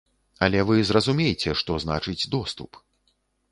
[0.45, 2.83] Але вы зразумейце, што значыць доступ.